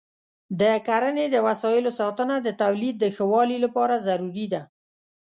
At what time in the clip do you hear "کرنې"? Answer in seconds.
0.87-1.25